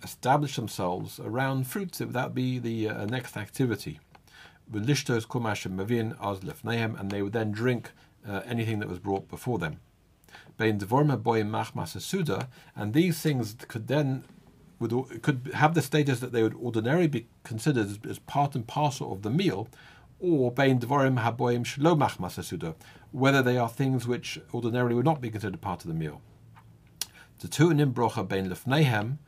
establish 0.04 0.54
themselves 0.56 1.18
around 1.18 1.66
fruits. 1.66 1.98
That 1.98 2.26
would 2.26 2.34
be 2.34 2.58
the 2.60 2.88
uh, 2.88 3.06
next 3.06 3.36
activity. 3.36 3.98
And 4.72 4.86
they 7.10 7.22
would 7.22 7.32
then 7.32 7.52
drink 7.52 7.90
uh, 8.28 8.40
anything 8.46 8.78
that 8.78 8.88
was 8.88 8.98
brought 8.98 9.28
before 9.28 9.58
them. 9.58 9.80
And 10.58 10.80
these 12.92 13.20
things 13.20 13.56
could 13.68 13.88
then 13.88 14.24
would 14.78 15.22
could 15.22 15.50
have 15.54 15.74
the 15.74 15.82
status 15.82 16.20
that 16.20 16.32
they 16.32 16.42
would 16.42 16.54
ordinarily 16.54 17.06
be 17.06 17.26
considered 17.44 17.86
as, 17.86 17.98
as 18.08 18.18
part 18.18 18.54
and 18.54 18.66
parcel 18.66 19.12
of 19.12 19.20
the 19.22 19.30
meal, 19.30 19.68
or 20.18 20.50
whether 23.12 23.42
they 23.42 23.58
are 23.58 23.68
things 23.68 24.06
which 24.06 24.40
ordinarily 24.54 24.94
would 24.94 25.04
not 25.04 25.20
be 25.20 25.30
considered 25.30 25.60
part 25.60 25.82
of 25.82 25.88
the 25.88 25.94
meal. 25.94 26.20
The 27.40 27.48
two 27.48 27.70
in 27.70 27.92
brocha 27.92 28.28
bein 28.28 28.48
lefnehem 28.48 29.18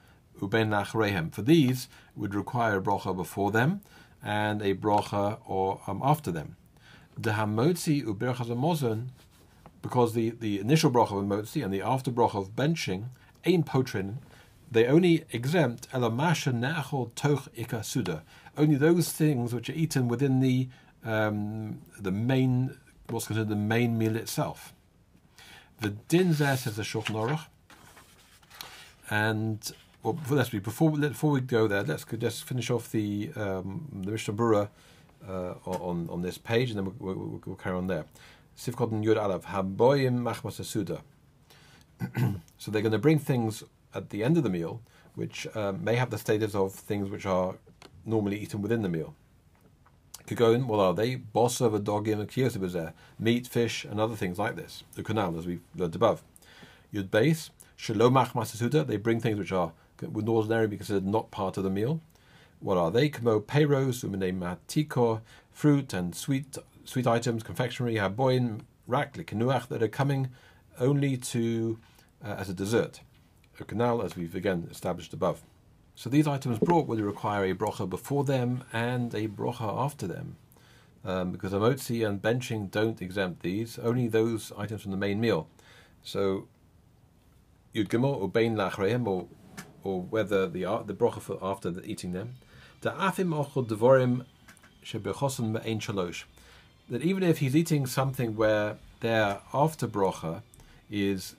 uben 0.40 0.68
nachrehem. 0.68 1.32
For 1.32 1.42
these 1.42 1.88
would 2.14 2.34
require 2.34 2.78
a 2.78 2.82
brocha 2.82 3.16
before 3.16 3.50
them 3.50 3.80
and 4.24 4.62
a 4.62 4.74
brocha 4.74 5.38
or 5.46 5.80
um, 5.86 6.00
after 6.02 6.32
them. 6.32 6.56
The 7.16 7.32
hamotzi 7.32 8.02
uberchas 8.02 8.48
amozon, 8.48 9.08
because 9.82 10.14
the, 10.14 10.30
the 10.30 10.58
initial 10.58 10.90
brocha 10.90 11.18
of 11.18 11.24
motzi 11.26 11.62
and 11.62 11.72
the 11.72 11.82
after 11.82 12.10
brocha 12.10 12.36
of 12.36 12.56
benching 12.56 13.04
ain 13.44 13.62
potrin, 13.62 14.16
they 14.70 14.86
only 14.86 15.24
exempt 15.30 15.88
elamasha 15.90 16.52
ne'achol 16.52 17.14
toch 17.14 17.48
ikasuda, 17.54 18.22
only 18.56 18.76
those 18.76 19.12
things 19.12 19.54
which 19.54 19.68
are 19.68 19.74
eaten 19.74 20.08
within 20.08 20.40
the 20.40 20.68
um, 21.04 21.82
the 22.00 22.10
main 22.10 22.78
what's 23.10 23.26
considered 23.26 23.50
the 23.50 23.56
main 23.56 23.98
meal 23.98 24.16
itself. 24.16 24.72
The 25.80 25.90
din 25.90 26.32
says 26.32 26.64
the 26.64 26.82
Shulchan 26.82 27.38
and 29.10 29.72
well, 30.04 30.12
before, 30.12 30.60
before 30.60 30.90
before 30.90 31.30
we 31.30 31.40
go 31.40 31.66
there, 31.66 31.82
let's 31.82 32.04
just 32.04 32.44
finish 32.44 32.70
off 32.70 32.92
the 32.92 33.30
um, 33.36 33.88
the 34.04 34.12
Mishnah 34.12 34.34
Berurah 34.34 34.68
uh, 35.26 35.54
on 35.64 36.08
on 36.10 36.20
this 36.20 36.36
page, 36.36 36.70
and 36.70 36.78
then 36.78 36.84
we'll, 36.98 37.14
we'll, 37.14 37.42
we'll 37.46 37.56
carry 37.56 37.74
on 37.74 37.86
there. 37.86 38.04
Sifkot 38.56 38.92
and 38.92 39.02
Yud 39.02 39.16
Alav 39.16 39.44
Haboyim 39.44 40.20
Machmas 40.20 40.60
Asuda. 40.60 41.00
So 42.58 42.70
they're 42.70 42.82
going 42.82 42.92
to 42.92 42.98
bring 42.98 43.18
things 43.18 43.62
at 43.94 44.10
the 44.10 44.24
end 44.24 44.36
of 44.38 44.42
the 44.42 44.48
meal, 44.48 44.80
which 45.14 45.46
uh, 45.54 45.72
may 45.72 45.96
have 45.96 46.10
the 46.10 46.18
status 46.18 46.54
of 46.54 46.72
things 46.72 47.10
which 47.10 47.26
are 47.26 47.56
normally 48.06 48.38
eaten 48.38 48.62
within 48.62 48.80
the 48.82 48.88
meal. 48.88 49.14
Kagoin, 50.26 50.64
what 50.66 50.80
are 50.80 50.94
they? 50.94 51.16
Boss 51.16 51.60
of 51.60 51.74
a 51.74 51.78
dog 51.78 52.08
in 52.08 52.20
a 52.20 52.24
kiyosib. 52.24 52.92
Meat, 53.18 53.46
fish, 53.46 53.84
and 53.84 54.00
other 54.00 54.16
things 54.16 54.38
like 54.38 54.56
this. 54.56 54.82
The 54.94 55.02
canal, 55.02 55.36
as 55.36 55.46
we 55.46 55.60
learned 55.76 55.94
above. 55.94 56.22
Yud 56.92 57.10
base, 57.10 57.50
shalomach 57.78 58.86
they 58.86 58.96
bring 58.96 59.20
things 59.20 59.38
which 59.38 59.52
are 59.52 59.72
would 60.02 60.28
ordinarily 60.28 60.68
be 60.68 60.76
considered 60.76 61.06
not 61.06 61.30
part 61.30 61.56
of 61.56 61.64
the 61.64 61.70
meal. 61.70 62.00
What 62.60 62.78
are 62.78 62.90
they? 62.90 63.08
Kamo 63.08 63.40
peiros, 63.40 64.04
umene 64.04 64.38
matiko, 64.38 65.20
fruit 65.52 65.92
and 65.92 66.14
sweet 66.14 66.56
sweet 66.84 67.06
items, 67.06 67.42
confectionery, 67.42 67.94
haboin, 67.94 68.60
rak, 68.86 69.14
likenuach, 69.14 69.68
that 69.68 69.82
are 69.82 69.88
coming 69.88 70.30
only 70.78 71.16
to 71.16 71.78
uh, 72.24 72.36
as 72.38 72.48
a 72.48 72.54
dessert. 72.54 73.00
A 73.60 73.64
canal, 73.64 74.02
as 74.02 74.16
we've 74.16 74.34
again 74.34 74.68
established 74.70 75.14
above. 75.14 75.42
So 75.94 76.10
these 76.10 76.26
items 76.26 76.58
brought 76.58 76.88
would 76.88 77.00
require 77.00 77.44
a 77.44 77.54
brocha 77.54 77.88
before 77.88 78.24
them 78.24 78.64
and 78.72 79.14
a 79.14 79.28
brocha 79.28 79.84
after 79.84 80.06
them. 80.06 80.36
Um, 81.04 81.32
because 81.32 81.52
amotzi 81.52 82.06
and 82.06 82.20
benching 82.20 82.70
don't 82.70 83.00
exempt 83.00 83.42
these, 83.42 83.78
only 83.78 84.08
those 84.08 84.52
items 84.56 84.82
from 84.82 84.90
the 84.90 84.96
main 84.96 85.20
meal. 85.20 85.48
So 86.02 86.48
Yud 87.74 88.32
Bain 88.32 88.56
Lachreim, 88.56 89.06
or 89.06 89.26
or 89.84 90.02
whether 90.02 90.48
the 90.48 90.62
the 90.86 90.94
brocha 90.94 91.20
for 91.20 91.38
after 91.42 91.70
the 91.70 91.84
eating 91.84 92.12
them. 92.12 92.36
Shalosh. 95.80 96.24
That 96.90 97.02
even 97.02 97.22
if 97.22 97.38
he's 97.38 97.56
eating 97.56 97.86
something 97.86 98.36
where 98.36 98.76
their 99.00 99.40
after 99.52 99.86
brocha 99.86 100.42
is 100.90 101.36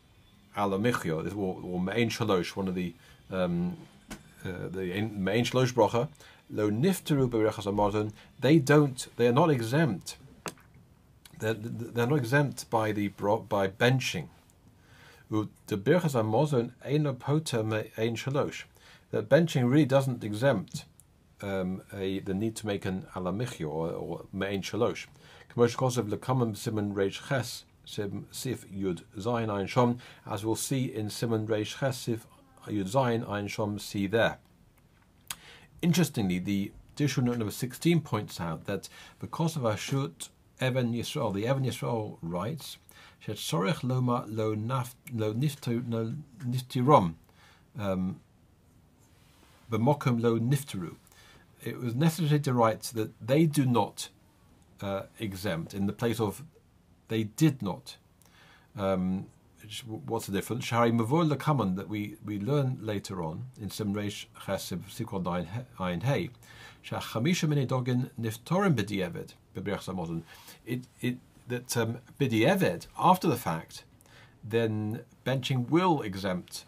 alamichio 0.58 1.36
or, 1.36 1.62
or 1.64 1.80
me'ein 1.80 2.10
shalosh, 2.10 2.56
one 2.56 2.68
of 2.68 2.76
the 2.76 2.94
um, 3.32 3.78
uh, 4.46 4.70
the 4.70 5.02
main 5.02 5.44
shlosh 5.44 5.74
brocha, 5.74 6.08
lo 6.50 6.70
nifteru 6.70 7.30
berechas 7.30 8.12
they 8.40 8.60
don't, 8.60 9.08
they 9.18 9.28
are 9.28 9.34
not 9.34 9.50
exempt. 9.50 10.18
They're, 11.40 11.54
they're 11.54 12.08
not 12.08 12.18
exempt 12.18 12.70
by 12.70 12.92
the 12.92 13.10
by 13.10 13.68
benching. 13.68 14.28
The 15.30 15.78
berechas 15.78 16.16
amazon 16.16 16.74
ein 16.84 17.04
pota 17.16 17.60
ein 17.98 18.16
shlosh. 18.16 18.64
That 19.12 19.30
benching 19.30 19.70
really 19.70 19.86
doesn't 19.86 20.24
exempt 20.24 20.86
um, 21.42 21.82
a, 21.94 22.20
the 22.20 22.34
need 22.34 22.56
to 22.58 22.68
make 22.68 22.86
an 22.86 23.08
alamichio 23.16 23.68
or, 23.68 23.92
or 23.92 24.26
me'ein 24.34 24.62
shalosh. 24.62 25.08
Commercial 25.50 25.78
cause 25.78 25.98
of 25.98 26.08
lekamim 26.08 26.56
simon 26.56 26.94
reish 26.94 27.28
ches 27.30 27.66
sim 27.86 28.28
sif 28.32 28.66
yud 28.70 29.04
zayin 29.18 29.54
ein 29.54 29.68
shom, 29.68 30.00
as 30.30 30.46
we'll 30.46 30.56
see 30.56 30.86
in 30.86 31.10
simon 31.10 31.48
reish 31.48 31.80
ches 31.80 31.98
sif 31.98 32.28
Yud 32.68 32.90
Zayin 32.90 33.28
Ein 33.30 33.48
Shom 33.48 33.80
see 33.80 34.08
there. 34.08 34.40
Interestingly, 35.82 36.40
the 36.40 36.72
Dirshu 36.96 37.22
number 37.22 37.52
16 37.52 38.02
points 38.02 38.40
out 38.40 38.66
that 38.66 38.90
because 39.20 39.56
of 39.56 39.64
Ashut 39.64 40.30
Evan 40.60 40.94
Yisrael, 40.94 41.34
the 41.34 41.46
Evan 41.46 41.66
Yisrael 41.66 42.18
writes, 42.22 42.78
Shet 43.20 43.38
Sorech 43.38 43.84
Loma 43.84 44.26
Lo 44.28 44.56
Niftirom, 44.56 45.04
um, 47.80 48.20
B'mokum 49.72 50.22
Lo 50.22 50.40
Nifteru. 50.40 50.96
It 51.64 51.80
was 51.80 51.96
necessary 51.96 52.40
to 52.42 52.54
write 52.54 52.84
that 52.94 53.12
they 53.26 53.46
do 53.46 53.66
not 53.66 54.10
uh, 54.82 55.04
exempt 55.20 55.74
in 55.74 55.88
the 55.88 55.94
place 55.94 56.20
of 56.20 56.44
they 57.08 57.24
did 57.24 57.62
not. 57.62 57.98
Um, 58.78 59.28
what's 59.86 60.28
the 60.28 60.32
difference? 60.32 60.66
Shari 60.66 60.92
Mavur 60.92 61.28
Lakaman 61.28 61.76
that 61.76 61.90
we, 61.90 62.18
we 62.24 62.40
learn 62.40 62.78
later 62.82 63.24
on 63.24 63.46
in 63.60 63.70
Simreish 63.70 64.26
Chesib 64.42 64.84
Sikol 64.90 65.24
Ayin 65.80 66.04
Hey. 66.04 66.30
Shachamisha 66.86 67.48
Mini 67.50 67.66
Dogin 67.66 68.12
Niftorim 68.20 68.76
B'di'eved 68.76 69.34
B'briach 69.56 69.86
Samodin. 69.86 70.22
It 70.66 70.82
it 71.02 71.18
that 71.48 71.76
um, 71.78 72.00
B'di'eved 72.20 72.88
after 72.98 73.28
the 73.28 73.38
fact, 73.38 73.84
then 74.44 75.02
benching 75.26 75.70
will 75.70 76.02
exempt 76.02 76.66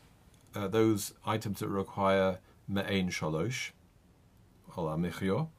uh, 0.56 0.68
those 0.68 1.14
items 1.26 1.60
that 1.60 1.68
require 1.68 2.40
Me'ein 2.68 3.10
Shalosh, 3.10 3.72
Ola 4.76 4.98
Michyo. 4.98 5.50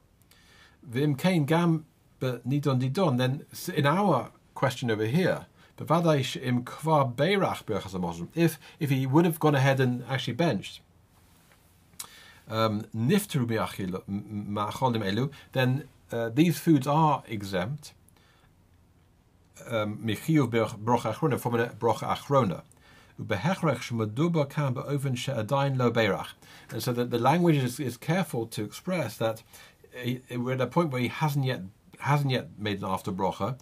Vim 0.83 1.15
Kain 1.15 1.45
Gam 1.45 1.85
but 2.19 2.47
Nidon 2.47 2.79
Didon. 2.81 3.17
Then 3.17 3.45
in 3.75 3.85
our 3.85 4.31
question 4.53 4.91
over 4.91 5.05
here, 5.05 5.45
if 8.35 8.59
if 8.79 8.89
he 8.89 9.05
would 9.05 9.25
have 9.25 9.39
gone 9.39 9.55
ahead 9.55 9.79
and 9.79 10.03
actually 10.09 10.33
benched, 10.33 10.81
um, 12.49 12.85
then 15.53 15.87
uh, 16.11 16.29
these 16.29 16.59
foods 16.59 16.87
are 16.87 17.23
exempt. 17.27 17.93
Um, 19.67 19.99
brocha 20.05 21.13
achrona 21.13 21.33
a 21.33 21.69
brocha 21.69 22.15
achrona. 22.15 22.63
And 26.71 26.83
so 26.83 26.93
the, 26.93 27.05
the 27.05 27.19
language 27.19 27.57
is, 27.57 27.79
is 27.79 27.97
careful 27.97 28.45
to 28.47 28.63
express 28.63 29.17
that 29.17 29.43
he, 29.93 30.21
we're 30.31 30.53
at 30.53 30.61
a 30.61 30.67
point 30.67 30.91
where 30.91 31.01
he 31.01 31.09
hasn't 31.09 31.45
yet 31.45 31.61
hasn't 31.99 32.31
yet 32.31 32.47
made 32.57 32.77
an 32.81 32.85
after 32.85 33.11
brocha, 33.11 33.57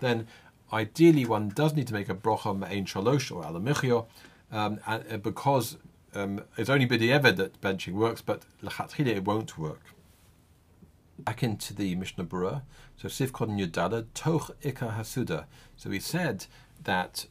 then 0.00 0.26
ideally 0.72 1.24
one 1.24 1.48
does 1.48 1.74
need 1.74 1.88
to 1.88 1.94
make 1.94 2.08
a 2.08 2.14
brocha 2.14 2.56
me'ein 2.56 2.84
shalosh 2.84 3.34
or 3.34 3.42
alamichio, 3.42 4.06
um, 4.52 4.78
and, 4.86 5.04
uh, 5.10 5.16
because 5.16 5.78
um, 6.14 6.42
it's 6.56 6.70
only 6.70 6.86
b'di'eved 6.86 7.36
that 7.36 7.60
benching 7.60 7.94
works, 7.94 8.22
but 8.22 8.42
lechatchila 8.62 9.08
it 9.08 9.24
won't 9.24 9.58
work. 9.58 9.82
Back 11.18 11.42
into 11.42 11.74
the 11.74 11.94
Mishnah 11.94 12.24
Berurah, 12.24 12.62
so 12.96 13.08
Sivkod 13.08 13.48
Yudada, 13.58 14.06
Toch 14.14 14.50
Ika 14.62 14.94
Hasuda. 14.98 15.46
So 15.76 15.90
he 15.90 15.98
said 15.98 16.46
that 16.84 17.26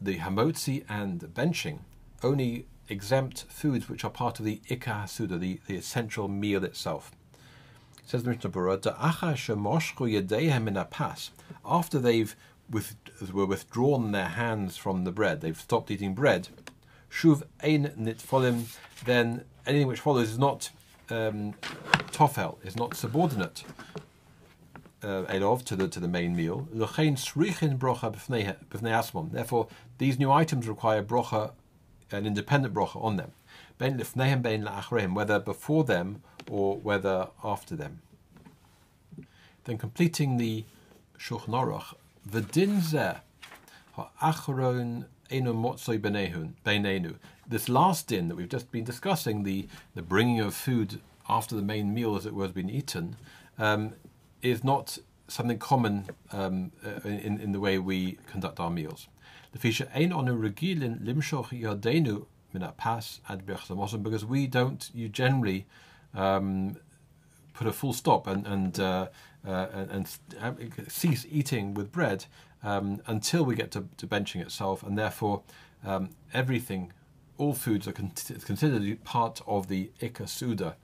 the 0.00 0.18
hamotzi 0.18 0.84
and 0.88 1.20
benching 1.20 1.80
only 2.22 2.66
exempt 2.88 3.46
foods 3.48 3.88
which 3.88 4.04
are 4.04 4.10
part 4.10 4.38
of 4.38 4.44
the 4.44 4.60
Ika 4.68 4.90
Hasuda, 4.90 5.38
the, 5.40 5.60
the 5.66 5.76
essential 5.76 6.28
meal 6.28 6.64
itself. 6.64 7.12
Says 8.04 8.24
the 8.24 8.30
Mishnah 8.30 8.50
Berurah, 8.50 8.80
after 11.64 11.98
they've 11.98 12.36
with, 12.68 12.96
were 13.32 13.46
withdrawn 13.46 14.12
their 14.12 14.28
hands 14.28 14.76
from 14.76 15.04
the 15.04 15.12
bread, 15.12 15.40
they've 15.40 15.60
stopped 15.60 15.90
eating 15.90 16.14
bread. 16.14 16.48
Shuv 17.10 17.42
ein 17.62 17.92
nitfolim, 17.98 18.76
then 19.04 19.44
anything 19.66 19.88
which 19.88 20.00
follows 20.00 20.30
is 20.30 20.38
not 20.38 20.70
um, 21.10 21.54
tofel, 22.12 22.56
is 22.64 22.76
not 22.76 22.96
subordinate 22.96 23.64
uh, 25.02 25.22
elov 25.28 25.64
to 25.64 25.76
the 25.76 25.88
to 25.88 26.00
the 26.00 26.08
main 26.08 26.36
meal. 26.36 26.68
Therefore, 29.32 29.68
these 29.98 30.18
new 30.18 30.30
items 30.30 30.68
require 30.68 31.02
brocha, 31.02 31.52
an 32.10 32.26
independent 32.26 32.74
brocha 32.74 33.02
on 33.02 33.16
them. 33.16 33.32
whether 35.14 35.38
before 35.40 35.84
them 35.84 36.22
or 36.50 36.76
whether 36.76 37.28
after 37.42 37.76
them. 37.76 38.02
Then 39.64 39.78
completing 39.78 40.36
the 40.36 40.64
Shulchan 41.18 41.48
Aruch, 41.48 41.94
v'din 42.28 42.80
zeh 42.80 43.20
ha'achron 43.94 45.06
motzoi 45.30 45.98
benenu. 45.98 47.16
This 47.50 47.68
last 47.68 48.06
din 48.06 48.28
that 48.28 48.36
we've 48.36 48.48
just 48.48 48.70
been 48.70 48.84
discussing, 48.84 49.42
the, 49.42 49.66
the 49.96 50.02
bringing 50.02 50.38
of 50.40 50.54
food 50.54 51.00
after 51.28 51.56
the 51.56 51.62
main 51.62 51.92
meal 51.92 52.14
as 52.16 52.24
it 52.24 52.32
was 52.32 52.52
been 52.52 52.70
eaten, 52.70 53.16
um, 53.58 53.94
is 54.40 54.62
not 54.62 54.98
something 55.26 55.58
common 55.58 56.06
um, 56.32 56.70
uh, 56.86 57.00
in, 57.06 57.40
in 57.40 57.50
the 57.52 57.58
way 57.58 57.76
we 57.78 58.18
conduct 58.26 58.60
our 58.60 58.70
meals. 58.70 59.08
Because 59.52 59.80
we 64.24 64.46
don't, 64.46 64.90
you 64.94 65.08
generally 65.08 65.66
um, 66.14 66.76
put 67.52 67.66
a 67.66 67.72
full 67.72 67.92
stop 67.92 68.26
and 68.28 68.46
and 68.46 68.78
uh, 68.80 69.08
uh, 69.46 69.66
and, 69.72 70.08
and, 70.38 70.86
cease 70.88 71.26
eating 71.30 71.74
with 71.74 71.90
bread 71.90 72.26
um, 72.62 73.00
until 73.06 73.44
we 73.44 73.54
get 73.54 73.70
to, 73.72 73.88
to, 73.96 74.06
benching 74.06 74.40
itself, 74.40 74.82
and 74.82 74.98
therefore 74.98 75.42
um, 75.84 76.10
everything, 76.34 76.92
all 77.40 77.54
foods 77.54 77.88
are 77.88 77.92
con- 77.92 78.12
considered 78.44 79.04
part 79.04 79.40
of 79.46 79.68
the 79.68 79.90
ikka 80.00 80.28
suda. 80.28 80.76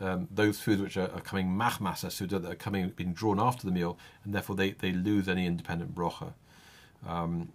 Um, 0.00 0.28
those 0.30 0.60
foods 0.60 0.80
which 0.80 0.96
are, 0.96 1.10
are 1.10 1.20
coming 1.20 1.48
machmasa 1.48 2.10
suda 2.10 2.38
that 2.38 2.50
are 2.50 2.56
coming 2.56 2.90
being 2.90 3.12
drawn 3.12 3.40
after 3.40 3.66
the 3.66 3.72
meal, 3.72 3.98
and 4.24 4.34
therefore 4.34 4.56
they, 4.56 4.70
they 4.72 4.92
lose 4.92 5.28
any 5.28 5.46
independent 5.46 5.94
brocha. 5.94 6.32
Um, 7.06 7.52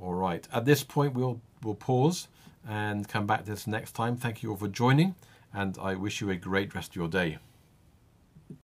all 0.00 0.14
right. 0.14 0.46
At 0.52 0.64
this 0.64 0.82
point, 0.84 1.14
we'll 1.14 1.40
we'll 1.62 1.74
pause 1.74 2.28
and 2.68 3.08
come 3.08 3.26
back 3.26 3.44
to 3.44 3.50
this 3.50 3.66
next 3.66 3.92
time. 3.92 4.16
Thank 4.16 4.42
you 4.42 4.50
all 4.50 4.56
for 4.56 4.68
joining 4.68 5.14
and 5.56 5.78
I 5.80 5.94
wish 5.94 6.20
you 6.20 6.30
a 6.30 6.36
great 6.36 6.74
rest 6.74 6.90
of 6.90 6.96
your 6.96 7.08
day. 7.08 7.38